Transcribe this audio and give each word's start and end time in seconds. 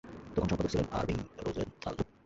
তখন 0.35 0.47
সম্পাদক 0.49 0.69
ছিলেন 0.71 0.87
আরভিং 0.91 1.17
রোজেনথাল। 1.37 1.95